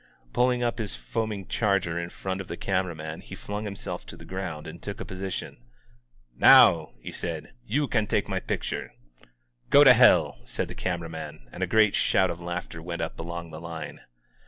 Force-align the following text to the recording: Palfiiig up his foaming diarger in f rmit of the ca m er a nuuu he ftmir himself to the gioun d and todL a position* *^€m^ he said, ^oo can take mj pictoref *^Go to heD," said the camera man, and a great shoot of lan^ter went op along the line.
Palfiiig 0.33 0.63
up 0.63 0.79
his 0.79 0.95
foaming 0.95 1.45
diarger 1.45 1.99
in 2.01 2.07
f 2.07 2.23
rmit 2.23 2.41
of 2.41 2.47
the 2.47 2.57
ca 2.57 2.71
m 2.79 2.87
er 2.87 2.89
a 2.89 2.95
nuuu 2.95 3.21
he 3.21 3.35
ftmir 3.35 3.63
himself 3.65 4.03
to 4.07 4.17
the 4.17 4.25
gioun 4.25 4.63
d 4.63 4.69
and 4.71 4.81
todL 4.81 5.01
a 5.01 5.05
position* 5.05 5.57
*^€m^ 6.39 6.93
he 6.99 7.11
said, 7.11 7.53
^oo 7.69 7.87
can 7.87 8.07
take 8.07 8.25
mj 8.25 8.41
pictoref 8.47 8.89
*^Go 9.69 9.83
to 9.83 9.93
heD," 9.93 10.41
said 10.49 10.69
the 10.69 10.73
camera 10.73 11.07
man, 11.07 11.47
and 11.51 11.61
a 11.61 11.67
great 11.67 11.93
shoot 11.93 12.31
of 12.31 12.39
lan^ter 12.39 12.79
went 12.83 13.03
op 13.03 13.19
along 13.19 13.51
the 13.51 13.61
line. 13.61 14.01